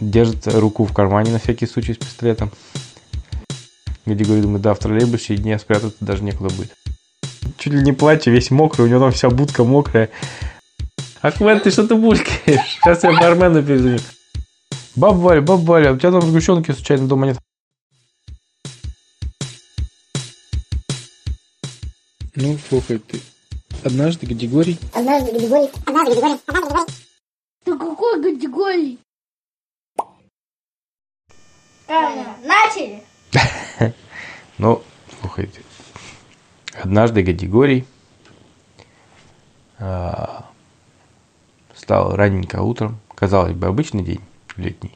[0.00, 2.50] держит руку в кармане на всякий случай с пистолетом.
[4.06, 6.74] Где говорит, думает, да, в троллейбусе дня спрятаться даже некуда будет.
[7.58, 10.10] Чуть ли не плача, весь мокрый, у него там вся будка мокрая.
[11.22, 12.78] Ахмед, ты что-то булькаешь?
[12.82, 13.98] Сейчас я бармену перезвоню.
[14.96, 17.38] Баба Валя, баба Валя, у тебя там сгущенки случайно дома нет?
[22.34, 23.20] Ну, слухай, ты
[23.84, 24.78] однажды Гадигорий...
[24.94, 26.92] Однажды Григорий, однажды Григорий, однажды Григорий.
[27.64, 28.98] Ты какой категории?
[31.90, 32.36] Правильно.
[32.44, 33.02] Начали.
[34.58, 34.82] Ну,
[35.20, 35.62] слухайте.
[36.80, 37.86] Однажды Гадигорий
[39.78, 40.44] а,
[41.72, 43.00] встал раненько утром.
[43.14, 44.20] Казалось бы, обычный день
[44.56, 44.94] летний.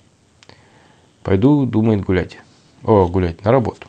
[1.24, 2.38] Пойду, думает, гулять.
[2.84, 3.88] О, гулять, на работу.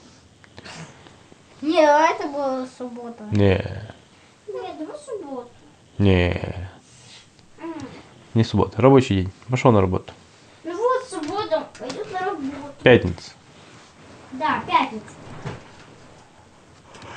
[1.62, 3.23] Не, а это была суббота.
[3.31, 3.62] Не,
[4.48, 5.50] Нет, это суббота.
[6.00, 6.42] не,
[8.34, 9.31] не суббота, рабочий день.
[9.50, 10.14] Пошел на работу.
[10.64, 12.74] Ну вот, суббота пойдет на работу.
[12.85, 13.31] Пятница.
[14.34, 15.05] Да, пятница.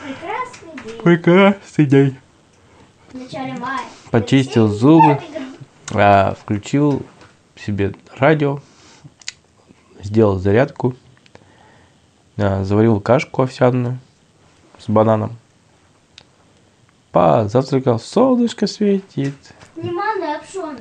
[0.03, 1.03] Прекрасный день.
[1.03, 2.17] Прекрасный день.
[3.13, 3.83] В начале мая.
[4.11, 5.21] Почистил зубы.
[5.93, 7.05] А, включил
[7.55, 8.61] себе радио,
[10.03, 10.97] сделал зарядку,
[12.39, 13.99] а, заварил кашку овсяную
[14.79, 15.37] с бананом,
[17.13, 19.35] позавтракал, солнышко светит,
[19.77, 19.91] Не
[20.41, 20.81] пшённая.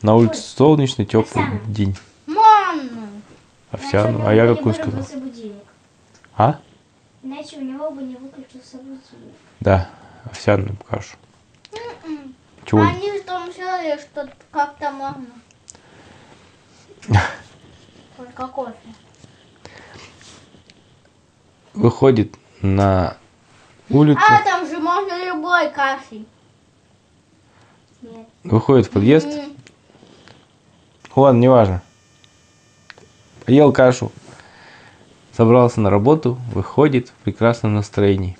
[0.00, 1.96] на улице солнечный теплый день.
[3.72, 5.06] Овсяную, а я Иначе у какую сказал?
[6.36, 6.60] А?
[7.22, 9.34] Иначе у него бы не выключился будильник.
[9.60, 9.88] Да,
[10.24, 11.16] овсяную кашу.
[12.64, 12.82] Чего?
[12.82, 15.26] Они же там сделали что-то как-то можно.
[18.16, 18.76] Только кофе.
[21.74, 23.16] Выходит на
[23.88, 26.26] улицу, А там же можно любой кашей.
[28.02, 28.26] Нет.
[28.44, 29.56] выходит в подъезд, М,
[31.14, 31.82] Ладно, неважно.
[33.46, 34.12] Ел кашу.
[35.32, 38.36] Собрался на работу, выходит в прекрасном настроении.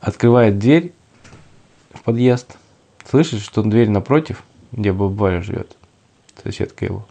[0.00, 0.92] Открывает дверь
[1.92, 2.56] в подъезд.
[3.08, 5.76] Слышит, что дверь напротив, где баба Валя живет,
[6.42, 7.06] соседка его.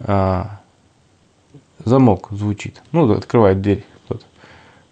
[0.00, 0.60] а,
[1.84, 2.82] замок звучит.
[2.92, 4.24] Ну, открывает дверь кто-то.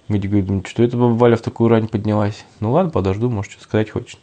[0.09, 2.45] Говорит, «Ну, что это баба Валя в такую рань поднялась?
[2.61, 4.19] Ну ладно, подожду, может, что сказать хочет.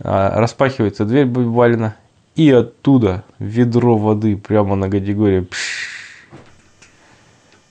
[0.00, 1.94] А, распахивается дверь баба
[2.36, 5.42] и оттуда ведро воды прямо на Гадигория.
[5.42, 6.28] Пш.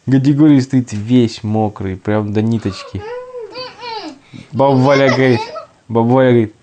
[0.08, 3.02] Гадигорий стоит весь мокрый, прям до ниточки.
[4.52, 5.40] Баба Валя говорит,
[5.88, 6.56] баба Валя говорит,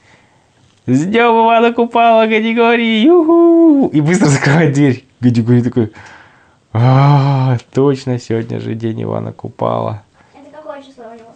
[0.87, 3.89] с днем Ивана Купала, Гадигорий, юху!
[3.93, 5.05] И быстро закрывает дверь.
[5.21, 5.93] Гадигорий такой,
[6.73, 10.03] а, точно, сегодня же день Ивана Купала.
[10.35, 11.35] Это какое число у него?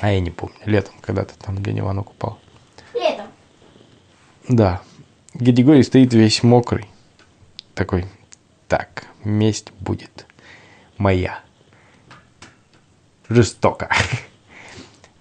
[0.00, 2.38] А я не помню, летом когда-то там день Ивана Купала.
[2.94, 3.26] Летом.
[4.48, 4.80] Да.
[5.34, 6.86] Гадигорий стоит весь мокрый.
[7.74, 8.04] Такой,
[8.68, 10.26] так, месть будет
[10.98, 11.40] моя.
[13.28, 13.90] Жестоко.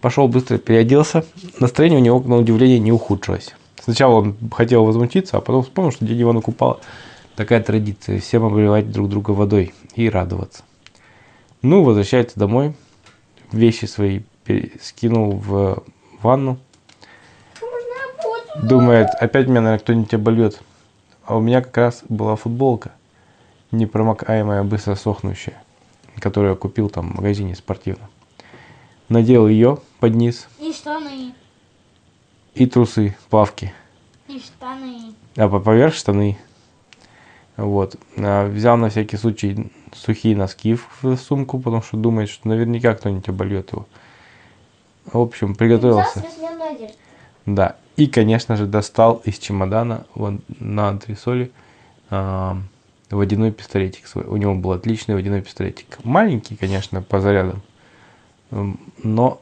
[0.01, 1.25] Пошел быстро переоделся.
[1.59, 3.55] Настроение у него, на удивление, не ухудшилось.
[3.81, 6.79] Сначала он хотел возмутиться, а потом вспомнил, что дядя Ивана Купала
[7.35, 8.19] такая традиция.
[8.19, 10.63] Всем обливать друг друга водой и радоваться.
[11.61, 12.73] Ну, возвращается домой.
[13.51, 14.21] Вещи свои
[14.81, 15.83] скинул в
[16.21, 16.59] ванну.
[18.55, 20.61] Думает, опять меня, наверное, кто-нибудь обольет.
[21.25, 22.91] А у меня как раз была футболка,
[23.71, 25.61] непромокаемая, быстро сохнущая,
[26.19, 28.09] которую я купил там в магазине спортивном.
[29.09, 31.33] Надел ее под низ И штаны.
[32.53, 33.73] и трусы, плавки.
[34.27, 35.13] И штаны.
[35.37, 36.37] А по- поверх штаны.
[37.57, 37.95] Вот.
[38.17, 43.27] А, Взял на всякий случай сухие носки в сумку, потому что думает, что наверняка кто-нибудь
[43.29, 43.85] обольет его.
[45.05, 46.23] В общем, приготовился.
[47.45, 47.75] Да.
[47.97, 50.05] И, конечно же, достал из чемодана
[50.59, 51.51] на антресоле
[52.09, 52.57] а,
[53.09, 54.25] водяной пистолетик свой.
[54.25, 55.97] У него был отличный водяной пистолетик.
[56.03, 57.61] Маленький, конечно, по зарядам.
[59.03, 59.41] Но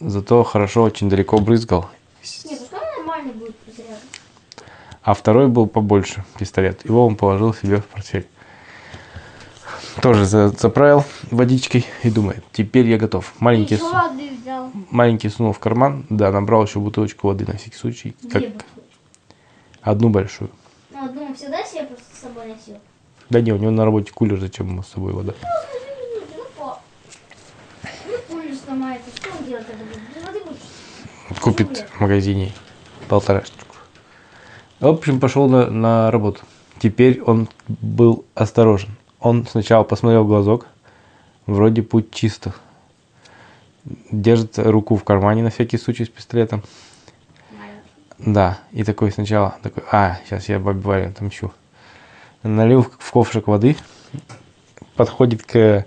[0.00, 1.88] зато хорошо очень далеко брызгал.
[2.44, 4.00] Не, пускай нормально будет заряд.
[5.02, 6.84] А второй был побольше пистолет.
[6.84, 8.26] Его он положил себе в портфель.
[10.00, 13.32] Тоже за- заправил водичкой и думает, теперь я готов.
[13.40, 13.92] Маленький, су-
[14.90, 18.16] маленький сунул в карман, да, набрал еще бутылочку воды на всякий случай.
[18.30, 18.64] Как Две бутылки.
[19.82, 20.50] одну большую.
[20.90, 22.78] Ну, одну всегда себе просто с собой носил.
[23.28, 25.34] Да не, у него на работе кулер, зачем ему с собой вода?
[25.42, 25.48] Ну.
[31.28, 31.34] Ну?
[31.40, 32.52] Купит в магазине
[33.08, 33.76] полторашечку.
[34.80, 36.40] В общем, пошел на, на работу.
[36.78, 38.90] Теперь он был осторожен.
[39.22, 40.66] Он сначала посмотрел в глазок.
[41.46, 42.54] Вроде путь чисто.
[44.10, 46.62] Держит руку в кармане на всякий случай с пистолетом.
[48.18, 51.52] Да, и такой сначала, такой, а, сейчас я бабе Вале отомщу.
[52.44, 53.76] налил в ковшик воды,
[54.94, 55.86] подходит к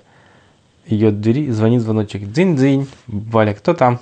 [0.85, 2.23] ее двери, звонит звоночек.
[2.23, 3.99] Дзынь-дзынь, Валя, кто там?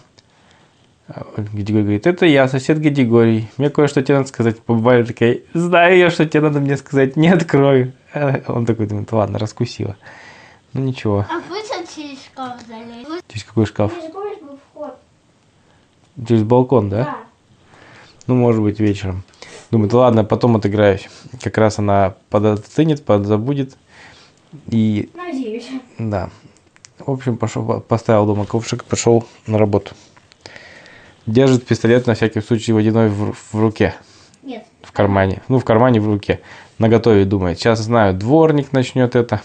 [1.36, 3.50] Григорий говорит, это я, сосед Григорий.
[3.58, 4.58] Мне кое-что тебе надо сказать.
[4.66, 7.94] Валя такая, знаю я, что тебе надо мне сказать, не открою.
[8.48, 9.96] Он такой думает, ладно, раскусила.
[10.74, 11.26] Ну ничего.
[11.30, 11.44] А он
[11.96, 13.24] через шкаф залезет.
[13.28, 13.94] Через какой шкаф?
[13.94, 14.98] Был вход?
[16.28, 17.04] Через балкон, да?
[17.04, 17.18] Да.
[18.26, 19.24] Ну, может быть, вечером.
[19.70, 21.10] Думает, ладно, потом отыграюсь.
[21.42, 23.76] Как раз она подоценит, подзабудет.
[24.68, 25.68] И Надеюсь.
[26.00, 26.30] Да.
[27.00, 29.94] В общем, пошел, по- поставил дома ковшик, пошел на работу.
[31.26, 33.96] Держит пистолет на всякий случай водяной в, в руке,
[34.42, 34.66] Нет.
[34.82, 35.42] в кармане.
[35.48, 36.42] Ну, в кармане, в руке.
[36.84, 37.60] На готове думает.
[37.60, 39.42] Сейчас знаю, дворник начнет это.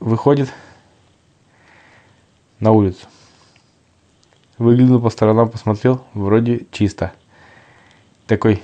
[0.00, 0.52] Выходит
[2.60, 3.06] на улицу.
[4.58, 7.14] Выглянул по сторонам, посмотрел, вроде чисто.
[8.26, 8.62] Такой,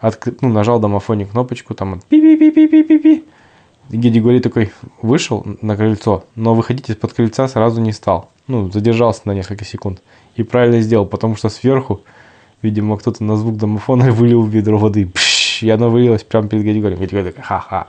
[0.00, 3.24] откры- ну, нажал домофоне кнопочку, там пи-пи-пи-пи-пи-пи.
[3.88, 8.30] Григорий такой вышел на крыльцо, но выходить из-под крыльца сразу не стал.
[8.46, 10.00] Ну, задержался на несколько секунд.
[10.36, 12.02] И правильно сделал, потому что сверху,
[12.62, 15.06] видимо, кто-то на звук домофона вылил в ведро воды.
[15.06, 16.98] Пш, и оно вылилось прямо перед Григорием.
[16.98, 17.86] Григорий такой, ха-ха,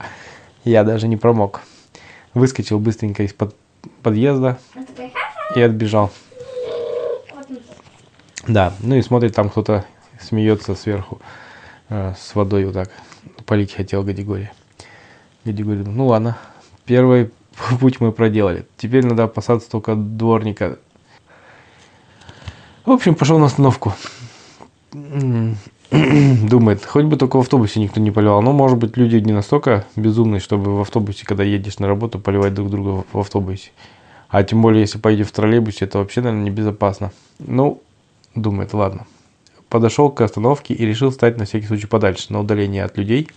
[0.64, 1.62] я даже не промок.
[2.34, 3.56] Выскочил быстренько из-под
[4.02, 5.58] подъезда Он такой, ха-ха.
[5.58, 6.10] и отбежал.
[8.46, 9.84] Да, ну и смотрит, там кто-то
[10.20, 11.20] смеется сверху
[11.88, 12.90] э, с водой вот так.
[13.46, 14.02] Полить хотел.
[14.02, 14.50] Гадигорий
[15.44, 16.38] думает, ну ладно,
[16.84, 17.30] первый
[17.80, 18.66] путь мы проделали.
[18.76, 20.78] Теперь надо опасаться только дворника.
[22.86, 23.92] В общем, пошел на остановку.
[25.90, 28.42] Думает, хоть бы только в автобусе никто не поливал.
[28.42, 32.54] Но, может быть, люди не настолько безумные, чтобы в автобусе, когда едешь на работу, поливать
[32.54, 33.70] друг друга в автобусе.
[34.28, 37.10] А тем более, если поедешь в троллейбусе, это вообще, наверное, небезопасно.
[37.40, 37.82] Ну,
[38.36, 39.06] думает, ладно.
[39.68, 43.28] Подошел к остановке и решил стать на всякий случай подальше, на удаление от людей.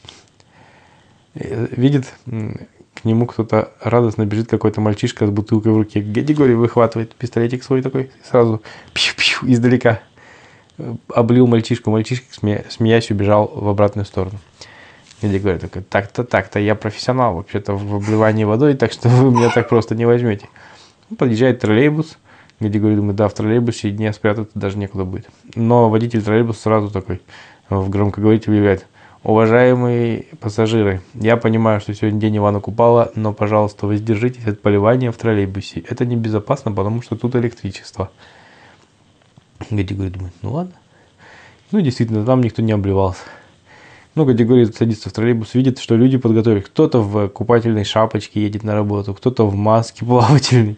[1.34, 6.02] Э, Видит, к нему кто-то радостно бежит, какой-то мальчишка с бутылкой в руке.
[6.02, 8.62] Григорий выхватывает пистолетик свой такой, сразу
[8.94, 10.02] пью-пью издалека.
[10.78, 14.40] Э, Облил мальчишку, мальчишка, смея- смеясь, убежал в обратную сторону.
[15.22, 19.70] Григорий такой, так-то, так-то, я профессионал вообще-то в обливании водой, так что вы меня так
[19.70, 20.50] просто не возьмете.
[21.18, 22.18] Подъезжает троллейбус,
[22.60, 25.28] Григорий думает, да, в троллейбусе дня спрятаться даже некуда будет.
[25.56, 27.22] Но водитель троллейбуса сразу такой
[27.70, 28.86] в громкоговоритель объявляет,
[29.24, 35.18] уважаемые пассажиры, я понимаю, что сегодня день Ивана Купала, но, пожалуйста, воздержитесь от поливания в
[35.18, 35.84] троллейбусе.
[35.88, 38.12] Это небезопасно, потому что тут электричество.
[39.70, 40.74] Григорий думает, ну ладно.
[41.72, 43.24] Ну, действительно, там никто не обливался.
[44.16, 46.66] Ну, Григорий садится в троллейбус, видит, что люди подготовились.
[46.66, 50.78] Кто-то в купательной шапочке едет на работу, кто-то в маске плавательной,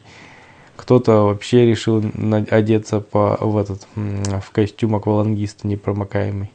[0.78, 2.02] кто-то вообще решил
[2.50, 6.50] одеться по, в этот, в костюм аквалангиста непромокаемый.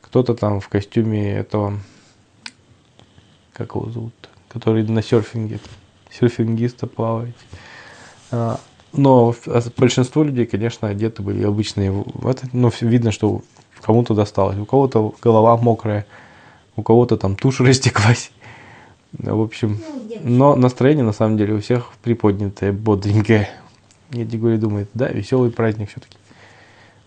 [0.00, 1.78] Кто-то там в костюме этого,
[3.52, 4.14] как его зовут,
[4.48, 5.60] который на серфинге,
[6.10, 7.36] серфингиста плавает.
[8.96, 11.90] Но а большинство людей, конечно, одеты были обычные.
[11.90, 13.42] в это, ну, видно, что
[13.82, 14.58] кому-то досталось.
[14.58, 16.06] У кого-то голова мокрая,
[16.76, 18.30] у кого-то там тушь растеклась.
[19.12, 19.80] В общем,
[20.20, 23.48] Ну, но настроение на самом деле у всех приподнятое, бодренькое.
[24.10, 26.16] Я Григорий думает, да, веселый праздник все-таки.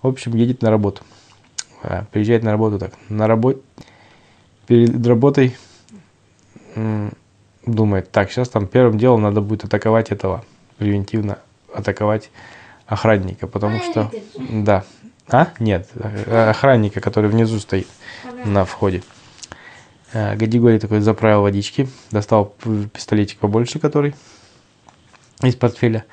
[0.02, 1.04] В общем, едет на работу.
[1.84, 2.94] А, приезжает на работу так.
[3.10, 3.60] На работе
[4.68, 5.56] перед работой
[7.66, 10.44] думает, так, сейчас там первым делом надо будет атаковать этого,
[10.78, 11.40] превентивно
[11.74, 12.30] атаковать
[12.86, 14.12] охранника, потому что...
[14.38, 14.84] Да.
[15.32, 15.50] А?
[15.60, 17.88] Нет, э, охранника, который внизу стоит
[18.46, 19.04] на входе.
[20.12, 22.56] А, Гадигорий такой заправил водички, достал
[22.94, 24.16] пистолетик побольше, который
[25.44, 26.06] из портфеля,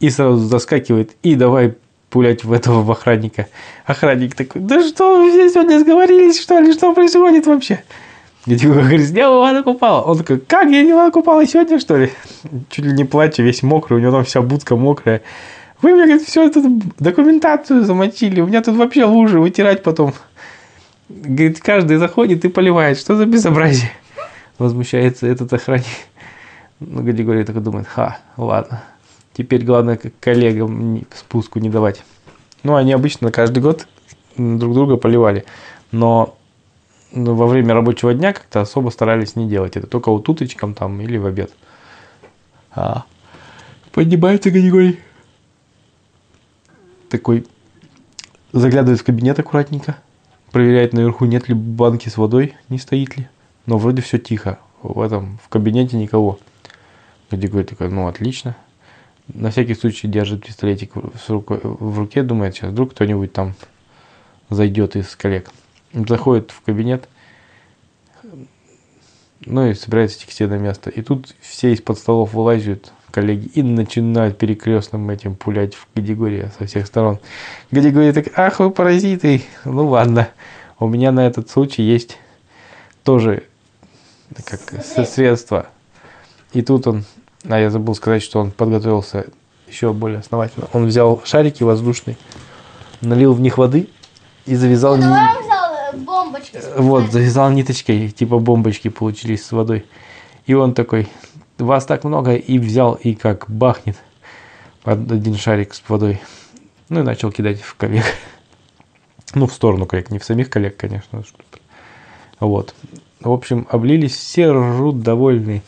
[0.00, 1.76] и сразу заскакивает, и давай
[2.10, 3.48] пулять в этого в охранника.
[3.86, 7.84] Охранник такой, да что вы все сегодня сговорились, что ли, что происходит вообще?
[8.46, 10.02] Говорит, я Ивана Купала.
[10.02, 12.10] Он такой, как я не Ивана Купала сегодня, что ли?
[12.70, 15.22] Чуть ли не плача, весь мокрый, у него там вся будка мокрая.
[15.82, 20.12] Вы мне, говорит, всю эту документацию замочили, у меня тут вообще лужи вытирать потом.
[21.08, 22.98] Говорит, каждый заходит и поливает.
[22.98, 23.90] Что за безобразие?
[24.58, 25.86] Возмущается этот охранник.
[26.80, 28.82] Ну, Григорий такой думает, ха, ладно.
[29.36, 32.02] Теперь главное к коллегам спуску не давать.
[32.62, 33.86] Ну, они обычно каждый год
[34.36, 35.44] друг друга поливали.
[35.92, 36.36] Но
[37.12, 39.86] во время рабочего дня как-то особо старались не делать это.
[39.86, 41.52] Только вот утречком там или в обед.
[42.70, 43.04] А,
[43.92, 44.98] поднимается Григорий.
[47.08, 47.46] Такой
[48.52, 49.96] заглядывает в кабинет аккуратненько.
[50.52, 53.28] Проверяет наверху, нет ли банки с водой, не стоит ли.
[53.66, 54.58] Но вроде все тихо.
[54.82, 56.38] В этом, в кабинете никого.
[57.30, 58.56] Григорий такой, ну отлично.
[59.28, 63.54] На всякий случай держит пистолетик в руке, думает, сейчас вдруг кто-нибудь там
[64.48, 65.50] зайдет из коллег.
[65.92, 67.08] Заходит в кабинет,
[69.44, 70.90] ну и собирается идти на место.
[70.90, 76.66] И тут все из-под столов вылазят коллеги и начинают перекрестным этим пулять в категории со
[76.66, 77.18] всех сторон.
[77.70, 79.42] Категория так, ах вы паразиты.
[79.64, 80.28] Ну ладно,
[80.78, 82.18] у меня на этот случай есть
[83.04, 83.44] тоже
[84.44, 85.68] как средства.
[86.52, 87.04] И тут он,
[87.44, 89.26] а я забыл сказать, что он подготовился
[89.66, 90.68] еще более основательно.
[90.72, 92.16] Он взял шарики воздушные,
[93.00, 93.88] налил в них воды
[94.46, 95.47] и завязал давай
[95.98, 96.58] бомбочки.
[96.76, 99.84] вот, завязал ниточкой, типа бомбочки получились с водой.
[100.46, 101.08] И он такой,
[101.58, 103.96] вас так много, и взял, и как бахнет
[104.84, 106.20] од- один шарик с водой.
[106.88, 108.04] Ну и начал кидать в коллег.
[109.34, 111.22] Ну, в сторону коллег, не в самих коллег, конечно.
[112.40, 112.74] Вот.
[113.20, 115.62] В общем, облились, все ржут, довольны.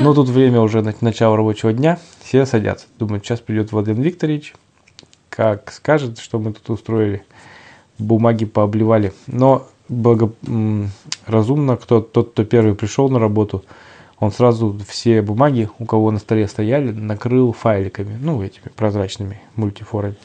[0.00, 2.86] Но тут время уже на- начало рабочего дня, все садятся.
[2.98, 4.54] Думают, сейчас придет Владимир Викторович,
[5.28, 7.24] как скажет, что мы тут устроили
[8.00, 9.12] бумаги пообливали.
[9.26, 10.90] Но благо, м,
[11.26, 13.64] разумно, кто, тот, кто первый пришел на работу,
[14.18, 20.16] он сразу все бумаги, у кого на столе стояли, накрыл файликами, ну, этими прозрачными мультифорами.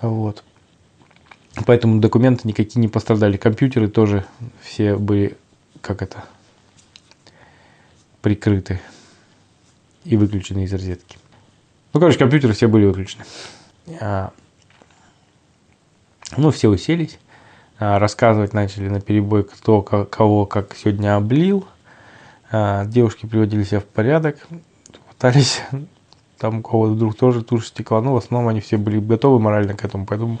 [0.00, 0.42] Вот.
[1.66, 3.36] Поэтому документы никакие не пострадали.
[3.36, 4.24] Компьютеры тоже
[4.62, 5.36] все были,
[5.80, 6.24] как это,
[8.20, 8.80] прикрыты
[10.04, 11.18] и выключены из розетки.
[11.92, 13.24] Ну, короче, компьютеры все были выключены.
[16.36, 17.18] Ну, все уселись,
[17.78, 21.66] а, рассказывать начали на перебой, кто ко- кого как сегодня облил.
[22.50, 24.46] А, Девушки приводили себя в порядок,
[25.08, 25.62] пытались,
[26.38, 29.74] там у кого вдруг тоже тушь стекла, но в основном они все были готовы морально
[29.74, 30.38] к этому, поэтому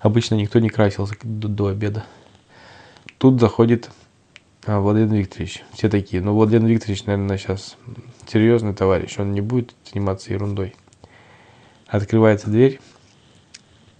[0.00, 2.04] обычно никто не красился до, до обеда.
[3.18, 3.90] Тут заходит
[4.64, 5.64] а, Владимир Викторович.
[5.72, 7.76] Все такие, ну, Владимир Викторович, наверное, сейчас
[8.28, 10.74] серьезный товарищ, он не будет заниматься ерундой.
[11.88, 12.80] Открывается дверь,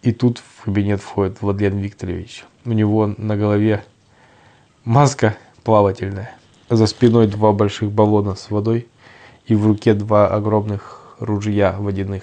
[0.06, 2.44] и тут в кабинет входит Владлен Викторович.
[2.64, 3.84] У него на голове
[4.84, 6.30] маска плавательная.
[6.70, 8.86] За спиной два больших баллона с водой.
[9.46, 12.22] И в руке два огромных ружья водяных.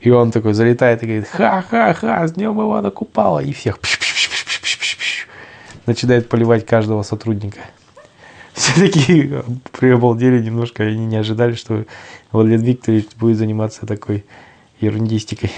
[0.00, 3.38] И он такой залетает и говорит, ха-ха-ха, с днем Ивана Купала.
[3.38, 5.26] И всех пш-пш-пш-пш-пш-пш-пш.
[5.86, 7.60] начинает поливать каждого сотрудника.
[8.52, 9.42] Все такие
[9.72, 11.86] приобалдели немножко, они не ожидали, что
[12.30, 14.26] Владимир Викторович будет заниматься такой
[14.80, 15.50] ерундистикой.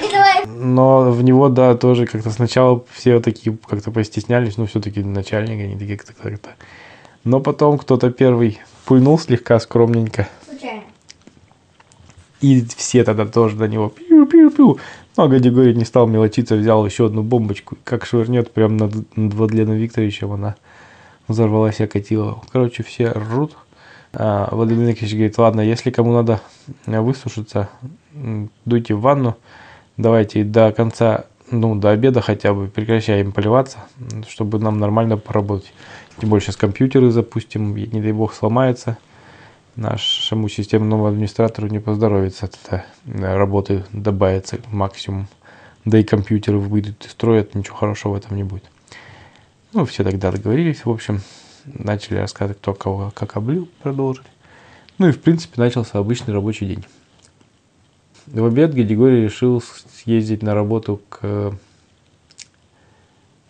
[0.61, 5.79] Но в него, да, тоже как-то сначала все такие как-то постеснялись, ну, все-таки начальник, они
[5.79, 6.51] такие как-то как-то.
[7.25, 10.83] Но потом кто-то первый пульнул слегка скромненько, Случайно.
[12.41, 14.79] и все тогда тоже до него пиу-пиу-пиу.
[15.17, 19.77] Но Гадигорий не стал мелочиться, взял еще одну бомбочку, как швырнет прямо над, над Владленом
[19.77, 20.57] Викторовичем, она
[21.29, 22.43] взорвалась и окатила.
[22.51, 23.57] Короче, все ржут.
[24.13, 26.41] А, Владимир Викторович говорит, ладно, если кому надо
[26.87, 27.69] высушиться,
[28.65, 29.37] дуйте в ванну,
[29.99, 33.79] давайте до конца, ну, до обеда хотя бы прекращаем поливаться,
[34.27, 35.75] чтобы нам нормально поработать.
[36.19, 38.97] Тем более сейчас компьютеры запустим, не дай бог сломается.
[39.77, 45.29] Нашему системному администратору не поздоровится от этой э, работы, добавится максимум.
[45.85, 48.65] Да и компьютеры выйдут из строя, ничего хорошего в этом не будет.
[49.73, 51.21] Ну, все тогда договорились, в общем,
[51.65, 54.27] начали рассказывать, кто кого как облил, продолжили.
[54.99, 56.85] Ну и, в принципе, начался обычный рабочий день.
[58.33, 61.53] В обед Григорий решил съездить на работу к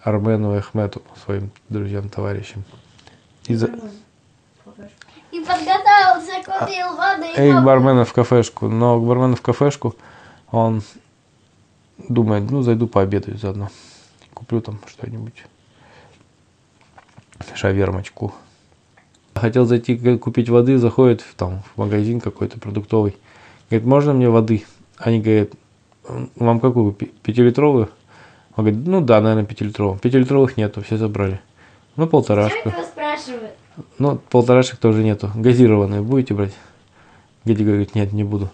[0.02, 2.64] Армену и Ахмету, своим друзьям, товарищам.
[3.46, 3.66] И за-
[5.32, 7.26] И подготовился, купил воды.
[7.36, 8.68] И к бармену в кафешку.
[8.68, 9.94] Но к бармену в кафешку
[10.50, 10.82] он
[12.08, 13.70] думает, ну, зайду пообедаю заодно.
[14.32, 15.44] Куплю там что-нибудь.
[17.54, 18.32] Шавермочку.
[19.34, 23.16] Хотел зайти купить воды, заходит в, там, в магазин какой-то продуктовый.
[23.70, 24.64] Говорит, можно мне воды?
[24.96, 25.50] Они говорят,
[26.08, 26.92] «М, вам какую?
[26.92, 27.90] Пятилитровую?
[28.56, 29.98] Он говорит, ну да, наверное, пятилитровую.
[29.98, 31.40] Пятилитровых нету, все забрали.
[31.96, 32.72] Ну, полторашку.
[33.98, 35.30] Ну, полторашек тоже нету.
[35.34, 36.52] Газированные будете брать?
[37.44, 38.50] Геди говорит, нет, не буду.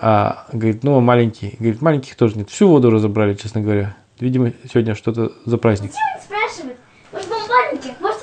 [0.00, 1.56] А говорит, ну, маленький.
[1.58, 2.50] Говорит, маленьких тоже нет.
[2.50, 3.96] Всю воду разобрали, честно говоря.
[4.20, 5.90] Видимо, сегодня что-то за праздник.
[5.92, 6.76] Он спрашивает.
[7.12, 8.00] Может, вам маленьких?
[8.00, 8.20] Может,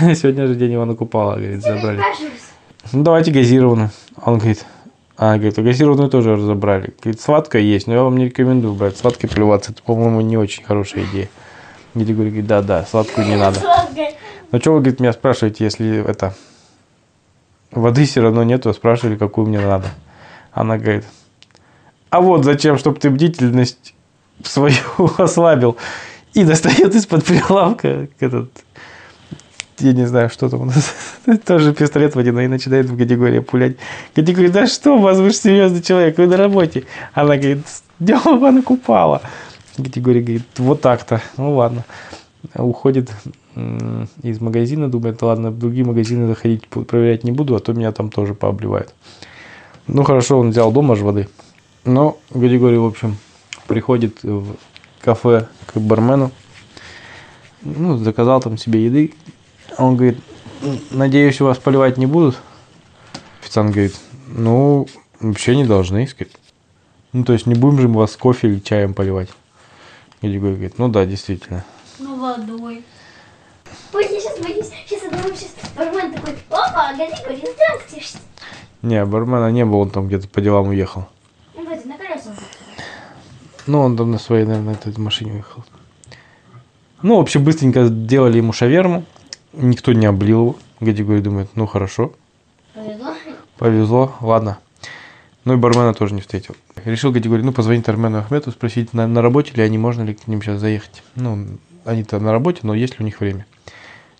[0.00, 0.14] вам?
[0.14, 2.00] Сегодня же день Ивана Купала, говорит, забрали.
[2.92, 3.90] Ну, давайте газированную.
[4.22, 4.64] Он говорит,
[5.20, 6.94] а, говорит, а газированную тоже разобрали.
[7.02, 8.96] Говорит, сладкая есть, но я вам не рекомендую брать.
[8.96, 11.28] Сладкой плеваться, это, по-моему, не очень хорошая идея.
[11.96, 13.60] Геди говорит, да, да, сладкую не надо.
[14.52, 16.34] Ну, что вы, говорит, меня спрашиваете, если это...
[17.72, 19.88] Воды все равно нету, а спрашивали, какую мне надо.
[20.52, 21.04] Она говорит,
[22.10, 23.94] а вот зачем, чтобы ты бдительность
[24.44, 24.76] свою
[25.18, 25.76] ослабил.
[26.32, 28.50] И достает из-под прилавка этот,
[29.80, 30.94] я не знаю, что там у нас,
[31.44, 33.76] тоже пистолет водяной, и начинает в категории пулять.
[34.14, 36.84] Катя говорит, да что у вас, вы же серьезный человек, вы на работе.
[37.14, 37.60] Она говорит,
[37.98, 39.22] днем Ивана Купала.
[39.76, 41.84] Категория говорит, вот так-то, ну ладно.
[42.54, 43.10] уходит
[44.22, 48.10] из магазина, думает, ладно, в другие магазины заходить проверять не буду, а то меня там
[48.10, 48.94] тоже пообливают.
[49.86, 51.28] Ну хорошо, он взял дома же воды.
[51.84, 53.16] Но Григорий, в общем,
[53.66, 54.56] приходит в
[55.00, 56.30] кафе к бармену,
[57.62, 59.14] ну, заказал там себе еды.
[59.78, 60.18] Он говорит,
[60.62, 62.36] «М, надеюсь, у вас поливать не будут?
[63.40, 63.94] Официант говорит,
[64.26, 64.86] ну,
[65.20, 66.32] вообще не должны, сказать.
[67.12, 69.30] Ну, то есть не будем же мы вас кофе или чаем поливать.
[70.20, 71.64] Григорий говорит, ну да, действительно.
[72.00, 72.84] Ну, водой.
[73.94, 74.70] Ой, я сейчас боюсь.
[74.86, 78.18] Сейчас я думаю, сейчас бармен такой, опа, Григорий, здравствуйте.
[78.82, 81.06] Не, бармена не было, он там где-то по делам уехал.
[81.56, 82.34] Он в этой, на колесах.
[83.66, 85.64] Ну, он там на своей, наверное, этой машине уехал.
[87.02, 89.04] Ну, в общем, быстренько сделали ему шаверму.
[89.52, 90.56] Никто не облил его.
[90.80, 92.12] Григорий думает, ну хорошо,
[92.74, 93.14] Повезло.
[93.58, 94.58] повезло, ладно.
[95.44, 96.54] Ну и бармена тоже не встретил.
[96.84, 100.28] Решил Григорий, ну, позвонить Армену Ахмету, спросить, на, на работе ли они, можно ли к
[100.28, 101.02] ним сейчас заехать.
[101.14, 101.46] Ну,
[101.84, 103.46] они-то на работе, но есть ли у них время.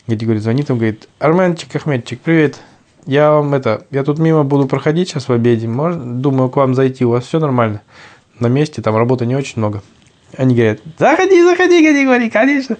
[0.06, 2.58] Григорий звонит, он говорит, Арменчик, Ахметчик, привет.
[3.06, 5.68] Я вам это, я тут мимо буду проходить сейчас в обеде.
[5.68, 7.82] Можно, думаю, к вам зайти, у вас все нормально.
[8.40, 9.82] На месте, там работы не очень много.
[10.36, 12.76] Они говорят, заходи, заходи, Григорий, конечно.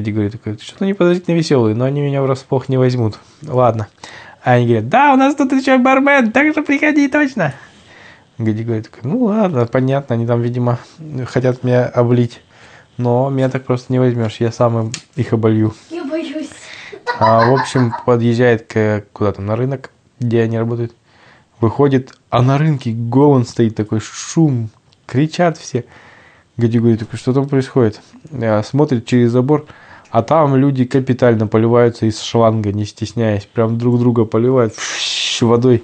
[0.00, 3.18] Григорий такой, что-то не подозрительно веселый, но они меня врасплох не возьмут.
[3.42, 3.86] Ладно.
[4.42, 7.54] А они говорят, да, у нас тут еще бармен, так что приходи точно.
[8.36, 10.80] Григорий такой, ну ладно, понятно, они там, видимо,
[11.26, 12.40] хотят меня облить.
[12.96, 15.74] Но меня так просто не возьмешь, я сам их оболью.
[15.90, 16.50] Я боюсь.
[17.20, 20.92] А, в общем, подъезжает к, куда-то на рынок, где они работают.
[21.60, 24.70] Выходит, а на рынке голон стоит такой шум,
[25.06, 25.84] кричат все.
[26.56, 28.00] Гади говорит, такой, что там происходит?
[28.32, 29.66] А, Смотрит через забор,
[30.14, 33.46] а там люди капитально поливаются из шланга, не стесняясь.
[33.46, 34.72] Прям друг друга поливают
[35.40, 35.82] водой.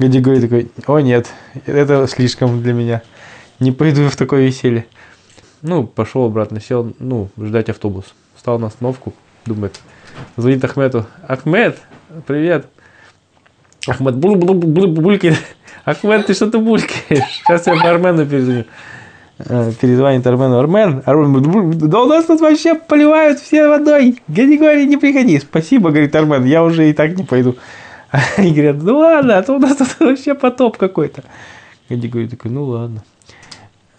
[0.00, 1.28] Гади говорит такой, о нет,
[1.66, 3.02] это слишком для меня.
[3.60, 4.86] Не пойду в такое веселье.
[5.62, 8.06] Ну, пошел обратно, сел, ну, ждать автобус.
[8.34, 9.14] Встал на остановку,
[9.46, 9.78] думает,
[10.36, 11.06] звонит Ахмету.
[11.28, 11.78] Ахмед,
[12.26, 12.66] привет.
[13.86, 15.38] Ахмед бул бул бул булькает.
[15.84, 17.22] Ахмед, ты что-то булькаешь?
[17.46, 18.64] Сейчас я Армену перезвоню.
[19.48, 20.26] Э, Перезвонит.
[20.26, 24.18] Армен, Армен, бул- бул- да у нас тут вообще поливают все водой.
[24.28, 25.38] Григорий, не приходи.
[25.38, 27.56] Спасибо, говорит Армен, я уже и так не пойду.
[28.36, 31.22] Они говорят, ну ладно, а то у нас тут вообще потоп какой-то.
[31.88, 33.02] Григорий такой, ну ладно.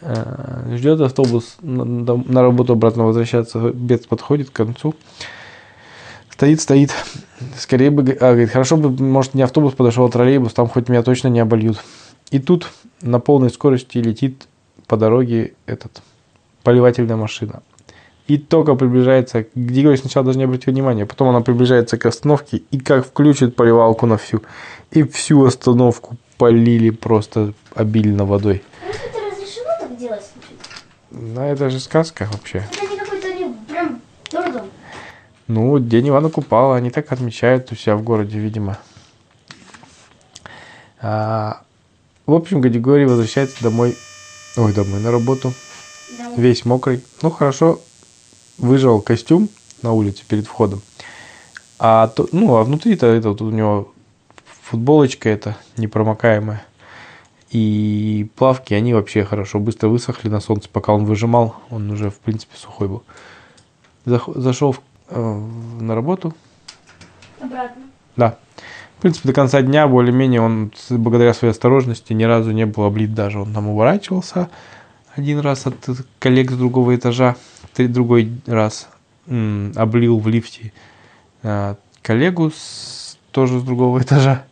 [0.02, 3.68] Э, Ждет автобус на, работу обратно возвращаться.
[3.68, 4.96] Обед подходит к концу.
[6.30, 6.92] Стоит, стоит.
[7.58, 11.04] Скорее бы, а, говорит, хорошо бы, может, не автобус подошел, а троллейбус, там хоть меня
[11.04, 11.84] точно не обольют.
[12.32, 12.68] И тут
[13.02, 14.48] на полной скорости летит
[14.92, 16.02] по дороге этот
[16.64, 17.64] поливательная машина.
[18.28, 22.78] И только приближается, Григорий сначала даже не обратил внимания, потом она приближается к остановке и
[22.78, 24.42] как включит поливалку на всю.
[24.92, 28.64] И всю остановку полили просто обильно водой.
[28.86, 30.30] Разве это разрешено так делать?
[31.10, 32.68] Ну, это же сказка вообще.
[32.70, 34.66] Это не какой-то не прям дурдом.
[35.48, 38.78] Ну, День Ивана Купала, они так отмечают у себя в городе, видимо.
[41.00, 41.62] А,
[42.26, 43.96] в общем, Григорий возвращается домой,
[44.58, 45.54] ой, домой, на работу,
[46.18, 46.32] Да.
[46.36, 47.04] весь мокрый.
[47.22, 47.80] Ну, хорошо,
[48.58, 49.50] выжал костюм
[49.82, 50.82] на улице перед входом.
[51.80, 53.92] А, то, ну, а внутри-то это, вот у него
[54.64, 56.64] футболочка эта непромокаемая.
[57.50, 62.20] И плавки, они вообще хорошо быстро высохли на солнце, пока он выжимал, он уже, в
[62.20, 63.04] принципе, сухой был.
[64.06, 65.20] Зашел в- э,
[65.82, 66.34] на работу,
[67.42, 67.82] Обратно.
[68.16, 68.38] да.
[69.02, 73.16] В принципе, до конца дня более-менее он, благодаря своей осторожности, ни разу не был облит
[73.16, 73.40] даже.
[73.40, 74.52] Он там уворачивался
[75.16, 75.76] один раз от
[76.20, 77.36] коллег с другого этажа,
[77.76, 78.90] другой раз
[79.26, 80.72] м, облил в лифте
[81.42, 84.46] э, коллегу с, тоже с другого этажа.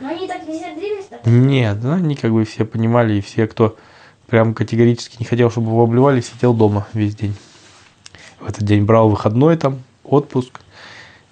[0.00, 1.24] Но они так не сердились, так?
[1.24, 3.76] Нет, ну, они как бы все понимали, и все, кто
[4.26, 7.36] прям категорически не хотел, чтобы его обливали, сидел дома весь день.
[8.40, 10.58] В этот день брал выходной там, отпуск.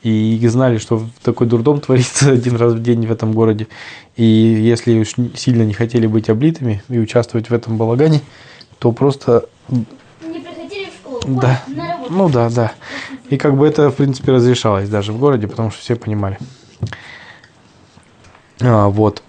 [0.02, 3.68] И знали, что такой дурдом творится один раз в день в этом городе.
[4.16, 8.22] И если уж сильно не хотели быть облитыми и участвовать в этом балагане,
[8.78, 9.84] то просто, Не
[10.40, 11.20] приходили в школу.
[11.40, 12.12] да, на работу.
[12.12, 12.72] ну да, да.
[13.28, 16.38] И как бы это, в принципе, разрешалось даже в городе, потому что все понимали.
[18.60, 19.22] А, вот.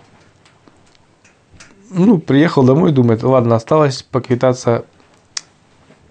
[1.89, 4.85] Ну, приехал домой, думает, ладно, осталось поквитаться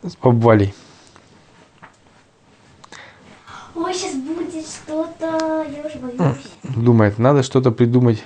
[0.02, 0.74] с бабвалей.
[3.74, 5.66] Ой, сейчас будет что-то.
[5.74, 5.89] Я уже боюсь.
[6.62, 8.22] Думает, надо что-то придумать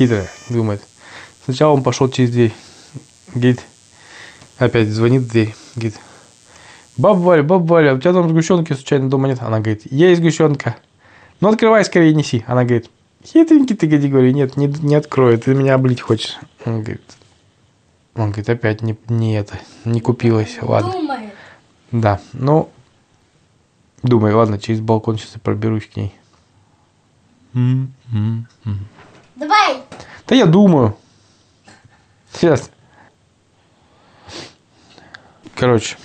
[0.00, 0.30] хитрое.
[0.48, 0.82] Думает.
[1.44, 2.54] Сначала он пошел через дверь.
[3.34, 3.60] Говорит,
[4.58, 5.54] опять звонит в дверь.
[5.74, 6.00] Говорит,
[6.96, 9.42] баба Валя, баба Валя, у тебя там сгущенки случайно дома нет?
[9.42, 10.76] Она говорит, есть сгущенка.
[11.40, 12.44] Ну, открывай скорее, неси.
[12.46, 12.90] Она говорит,
[13.24, 16.38] хитренький ты, Гади, говорю, нет, не, не открою, ты меня облить хочешь.
[16.64, 17.02] Он говорит,
[18.14, 20.92] он говорит, опять не, не это, не купилась, ладно.
[20.92, 21.32] Думает.
[21.92, 22.70] Да, ну,
[24.02, 26.14] думаю, ладно, через балкон сейчас я проберусь к ней.
[29.36, 29.82] Давай!
[30.26, 30.96] Да я думаю.
[32.32, 32.70] Сейчас.
[35.54, 35.96] Короче.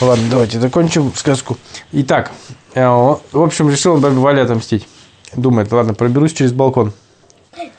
[0.00, 1.58] Ладно, давайте закончим сказку.
[1.92, 2.32] Итак,
[2.74, 4.88] э, в общем, решил он бабе Вале отомстить.
[5.36, 6.92] Думает, ладно, проберусь через балкон.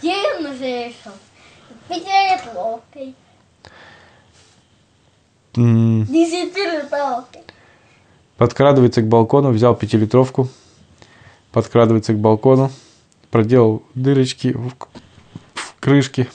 [0.01, 1.12] Деревну уже решил.
[1.89, 3.15] Пятилитровкой.
[5.57, 7.40] М, Десятилитровкой.
[8.41, 10.49] Подкрадывается к балкону, взял пятилитровку.
[11.51, 12.71] Подкрадывается к балкону.
[13.30, 14.73] Проделал дырочки в,
[15.54, 16.27] в крышке.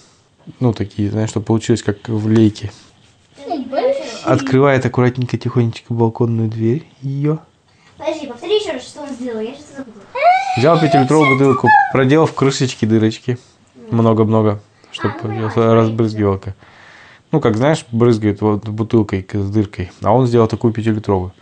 [0.61, 2.71] Ну, такие, знаешь, что получилось, как в лейке.
[4.23, 6.89] Открывает аккуратненько, тихонечко балконную дверь.
[7.03, 7.41] Ее.
[7.99, 9.41] Подожди, повтори еще раз, что он сделал.
[9.41, 10.05] Я что-то забыла.
[10.59, 13.37] Взял пятилитровую бутылку, проделал в крышечке дырочки.
[13.91, 14.61] Много-много,
[14.93, 16.55] чтобы А, ну, разбрызгивалка.
[17.33, 19.91] Ну, как знаешь, брызгает вот бутылкой с дыркой.
[20.03, 21.33] А он сделал такую пятилитровую.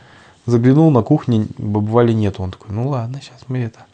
[0.47, 2.43] Заглянул на кухне, бабы Вали нету.
[2.43, 3.87] Он такой, ну ладно, сейчас мы это...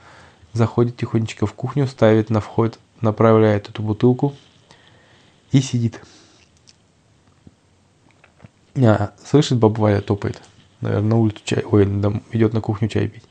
[0.53, 4.35] Заходит тихонечко в кухню, ставит на вход, направляет эту бутылку
[5.53, 6.01] и сидит.
[8.77, 10.43] А, слышит, баба Валя топает.
[10.81, 11.63] Наверное, на улицу чай...
[11.71, 13.23] Ой, дом- идет на кухню чай пить.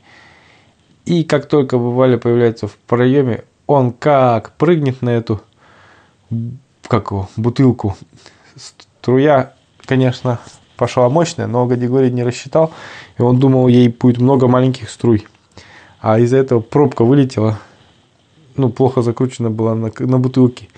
[1.04, 5.42] И как только баба Валя появляется в проеме, он как прыгнет на эту
[6.88, 7.96] как его, бутылку.
[8.56, 9.54] Струя,
[9.84, 10.40] конечно,
[10.80, 12.72] пошла мощная, но Гадигорий не рассчитал,
[13.18, 15.26] и он думал, ей будет много маленьких струй.
[16.00, 17.58] А из-за этого пробка вылетела,
[18.56, 20.68] ну, плохо закручена была на, на бутылке.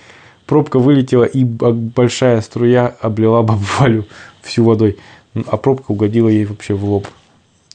[0.45, 4.05] Пробка вылетела, и большая струя облила бабу Валю
[4.43, 4.99] всю водой.
[5.47, 7.07] А пробка угодила ей вообще в лоб.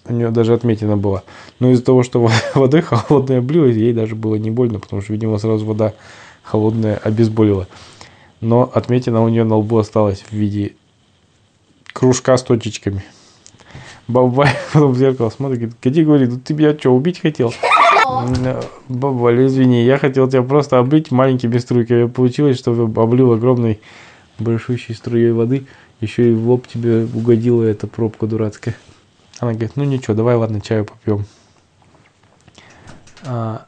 [0.03, 1.23] У нее даже отметина была.
[1.61, 5.37] Но из-за того, что водой холодной облилась, ей даже было не больно, потому что, видимо,
[5.37, 5.93] сразу вода
[6.43, 7.67] холодная обезболила.
[8.41, 10.73] Но отметина у нее на лбу осталась в виде
[11.97, 13.03] кружка с точечками.
[14.07, 17.51] Баба Валя потом в зеркало смотрит, говорит, Кати говорит, ну ты меня что, убить хотел?
[18.87, 22.03] Баба извини, я хотел тебя просто облить маленькими струйками.
[22.03, 23.79] А Получилось, что облил огромной
[24.37, 25.65] большущей струей воды.
[25.99, 28.75] Еще и в лоб тебе угодила эта пробка дурацкая.
[29.39, 31.25] Она говорит, ну ничего, давай, ладно, чаю попьем.
[33.25, 33.65] А,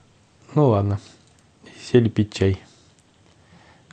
[0.54, 1.00] ну ладно.
[1.92, 2.62] Сели пить чай.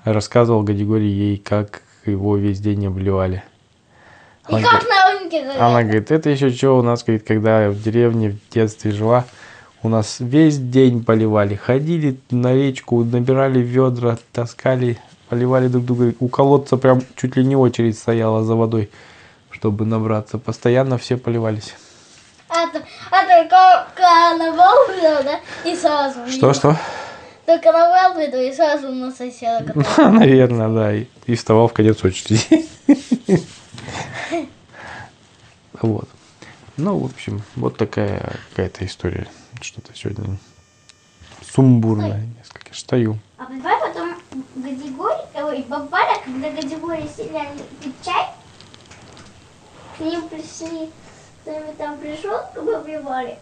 [0.05, 3.43] Рассказывал Гадигорий ей, как его весь день обливали.
[4.49, 5.61] И Она как говорит- на рынке говорят.
[5.63, 9.25] она говорит, это еще что у нас, говорит, когда я в деревне в детстве жила,
[9.83, 11.55] у нас весь день поливали.
[11.57, 16.15] Ходили на речку, набирали ведра, таскали, поливали друг друга.
[16.21, 18.91] У колодца прям чуть ли не очередь стояла за водой,
[19.51, 20.39] чтобы набраться.
[20.39, 21.75] Постоянно все поливались.
[22.49, 25.41] А, то- а только карнавал был, да?
[25.69, 26.21] И сразу.
[26.31, 26.77] Что, что?
[27.45, 29.73] Только карнавал приду и сразу на соседа.
[29.99, 30.95] Наверное, да.
[30.95, 32.41] И, и вставал в конец очереди.
[35.81, 36.09] Вот.
[36.77, 39.29] Ну, в общем, вот такая какая-то история.
[39.61, 40.37] Что-то сегодня
[41.43, 42.75] сумбурное несколько.
[42.75, 43.19] Стою.
[43.39, 44.15] А давай потом
[44.57, 47.41] Гадигорий, ой, Бабаля, когда Гадигорий сели
[47.83, 48.27] пить чай,
[49.97, 50.91] к ним пришли,
[51.43, 53.39] кто-нибудь там пришел, к бабе Вале,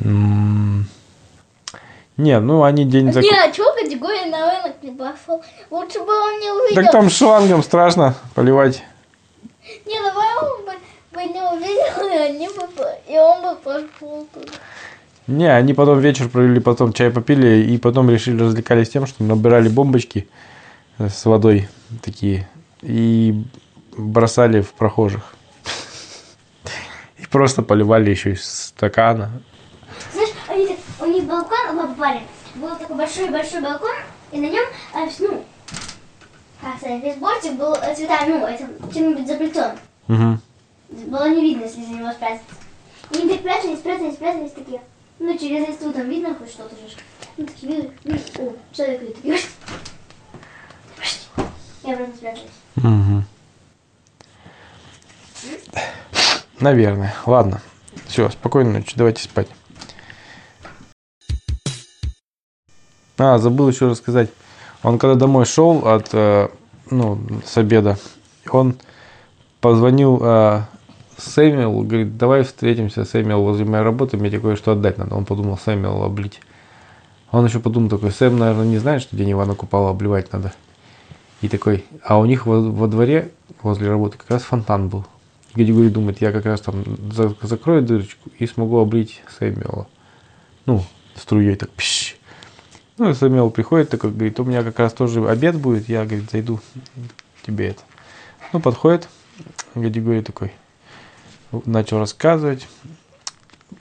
[0.00, 0.37] М,
[2.18, 3.22] Не, ну они день зак...
[3.22, 5.40] Не, а чего Гадигорий на рынок не пошел?
[5.70, 6.82] Лучше бы он не увидел.
[6.82, 8.82] Так там шлангом страшно поливать.
[9.86, 10.72] Не, давай он бы,
[11.12, 14.52] бы не увидел, и, они бы, и он бы пошел туда.
[15.28, 19.68] Не, они потом вечер провели, потом чай попили и потом решили развлекались тем, что набирали
[19.68, 20.28] бомбочки
[20.98, 21.68] с водой
[22.02, 22.48] такие
[22.82, 23.44] и
[23.96, 25.34] бросали в прохожих.
[27.18, 29.30] И просто поливали еще из стакана.
[30.12, 31.24] Знаешь, они так- у них
[31.98, 32.22] Бабаре,
[32.54, 33.90] был такой большой-большой балкон,
[34.30, 35.44] и на нем, э, ну,
[36.60, 39.72] как сказать, весь бортик был э, цветами, ну, этим, чем-нибудь заплетен.
[40.06, 40.40] Мгм.
[40.90, 42.46] Было не видно, если за него спрятаться.
[43.10, 44.80] И они так прятались, прятались, прятались такие.
[45.18, 46.96] Ну, через листву там видно хоть что-то же.
[47.36, 49.38] Ну, такие, видно, видно, о, человек такие,
[51.84, 52.50] и обратно спрятались.
[52.76, 53.24] Мгм.
[56.60, 57.14] Наверное.
[57.26, 57.60] Ладно.
[58.06, 58.94] Все, спокойной ночи.
[58.96, 59.48] Давайте спать.
[63.18, 64.30] А, забыл еще рассказать.
[64.82, 66.48] Он когда домой шел от, э,
[66.90, 67.98] ну, с обеда,
[68.48, 68.76] он
[69.60, 70.60] позвонил э,
[71.16, 75.16] Сэмюэл, говорит, давай встретимся, Сэмюэл, возле моей работы, мне тебе кое-что отдать надо.
[75.16, 76.40] Он подумал, Сэмюэл облить.
[77.32, 80.52] Он еще подумал такой, Сэм, наверное, не знает, что день Ивана Купала обливать надо.
[81.42, 85.04] И такой, а у них во, во дворе возле работы как раз фонтан был.
[85.54, 89.88] И Григорий думает, я как раз там за- закрою дырочку и смогу облить Сэмюэла.
[90.66, 90.84] Ну,
[91.16, 92.17] струей так пищ.
[92.98, 96.58] Ну, Сэмюэл приходит, такой, говорит, у меня как раз тоже обед будет, я, говорит, зайду
[97.42, 97.82] тебе это.
[98.52, 99.08] Ну, подходит,
[99.76, 100.52] Гадигорий такой
[101.64, 102.66] начал рассказывать,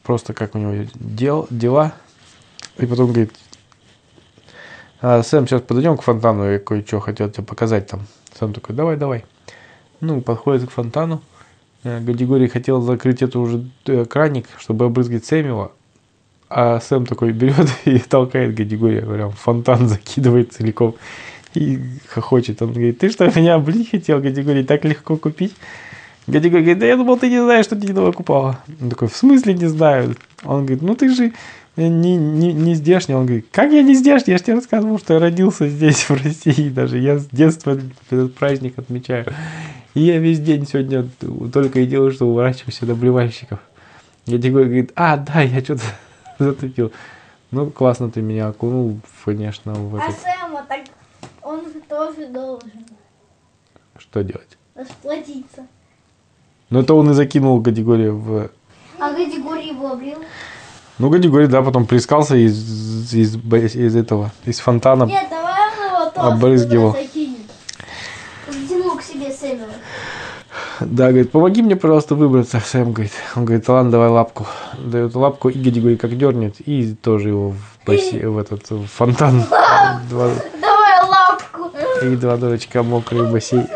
[0.04, 1.94] просто как у него дел, дела.
[2.78, 3.34] И потом говорит,
[5.02, 8.06] а, Сэм, сейчас подойдем к фонтану, я кое-что хотел тебе показать там.
[8.38, 9.26] Сэм такой, давай, давай.
[10.00, 11.24] Ну, подходит к фонтану.
[11.84, 15.72] Э, Гадигорий хотел закрыть это уже э, краник, чтобы обрызгать Сэмила.
[16.50, 20.96] А Сэм такой берет и толкает Гадигория, прям фонтан закидывает целиком.
[21.54, 22.62] И хохочет.
[22.62, 25.54] Он говорит, ты что, меня облить хотел, Гадигорий, так легко купить?
[26.28, 28.60] Гадигорий говорит, да я думал, ты не знаешь, что ты не купала.
[28.82, 30.16] Он такой, в смысле не знаю?
[30.44, 31.34] Он говорит, ну ты же
[31.78, 33.16] не, не, не здешний.
[33.16, 34.32] Он говорит, как я не здешний?
[34.32, 36.98] Я же тебе рассказывал, что я родился здесь, в России даже.
[36.98, 37.80] Я с детства
[38.10, 39.26] этот праздник отмечаю.
[39.94, 41.08] И я весь день сегодня
[41.52, 43.60] только и делаю, что уворачиваю сюда блевальщиков.
[44.28, 45.84] Гадигорий говорит, а, да, я что-то
[46.46, 46.92] затупил.
[47.52, 50.20] Ну, классно ты меня окунул, конечно, в А этот...
[50.20, 50.82] Сэма так
[51.42, 52.86] он тоже должен
[53.98, 54.58] Что делать?
[54.76, 55.66] расплатиться.
[56.70, 58.52] Ну, это он и закинул Гадигория в...
[59.00, 60.18] А Гадигорий его облил?
[61.00, 65.06] Ну, Гадигорий, да, потом плескался из, из, из этого, из фонтана.
[65.06, 66.92] Нет, давай он его тоже Обрызгивал.
[66.92, 67.38] туда закинем.
[68.48, 69.74] Затянул к себе Сэмила.
[70.82, 72.60] Да, говорит, помоги мне, пожалуйста, выбраться.
[72.60, 73.14] Сэм говорит.
[73.36, 74.46] Он говорит, ладно, давай лапку.
[74.78, 79.42] Дает лапку, и Гадигорий как дернет, и тоже его в, бассе- в этот в фонтан.
[80.10, 81.72] Два- Давай лапку.
[82.04, 83.68] и два дурачка мокрые в бассейн,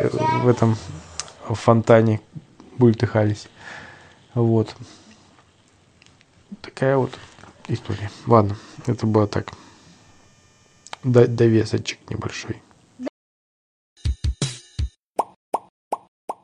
[0.43, 0.77] в этом
[1.47, 2.21] в фонтане
[2.77, 3.47] бультыхались.
[4.35, 4.75] Вот.
[6.61, 7.11] Такая вот
[7.67, 8.11] история.
[8.27, 9.47] Ладно, это было так.
[11.03, 12.61] До- довесочек небольшой.